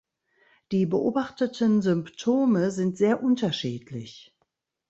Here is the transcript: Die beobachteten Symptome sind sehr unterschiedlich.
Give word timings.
Die 0.71 0.87
beobachteten 0.87 1.83
Symptome 1.83 2.71
sind 2.71 2.97
sehr 2.97 3.21
unterschiedlich. 3.21 4.35